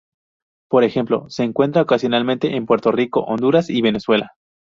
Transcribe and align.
Por 0.67 0.83
ejemplo, 0.83 1.25
se 1.29 1.43
encuentra 1.43 1.83
ocasionalmente 1.83 2.55
en 2.55 2.65
Puerto 2.65 2.91
Rico, 2.91 3.19
Honduras 3.21 3.69
y 3.69 3.83
Venezuela. 3.83 4.31